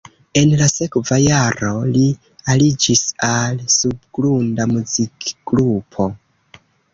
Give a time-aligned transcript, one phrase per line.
[0.39, 2.05] En la sekva jaro li
[2.53, 6.09] aliĝis al subgrunda muzikgrupo.